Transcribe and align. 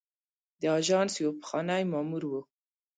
د 0.61 0.63
آژانس 0.79 1.13
یو 1.23 1.31
پخوانی 1.41 1.83
مامور 1.91 2.23
و. 2.27 2.33